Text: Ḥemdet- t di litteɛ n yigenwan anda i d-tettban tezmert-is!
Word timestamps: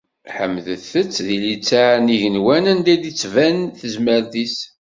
Ḥemdet- 0.35 0.93
t 1.05 1.15
di 1.25 1.37
litteɛ 1.43 1.87
n 1.97 2.11
yigenwan 2.11 2.65
anda 2.71 2.89
i 2.93 2.97
d-tettban 2.97 3.57
tezmert-is! 3.79 4.57